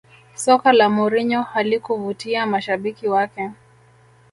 Soka 0.35 0.73
la 0.73 0.89
Mourinho 0.89 1.41
halikuvutia 1.43 2.45
mashabiki 2.45 3.07
wake 3.07 3.51